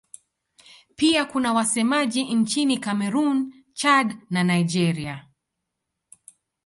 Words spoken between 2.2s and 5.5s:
nchini Kamerun, Chad na Nigeria.